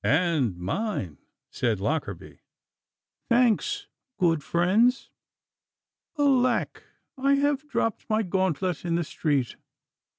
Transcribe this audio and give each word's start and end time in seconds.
'And 0.03 0.57
mine,' 0.57 1.19
said 1.51 1.79
Lockarby. 1.79 2.39
'Thanks, 3.29 3.85
good 4.17 4.43
friends. 4.43 5.11
Alack! 6.17 6.81
I 7.19 7.35
have 7.35 7.69
dropped 7.69 8.09
my 8.09 8.23
gauntlet 8.23 8.83
in 8.83 8.95
the 8.95 9.03
street. 9.03 9.57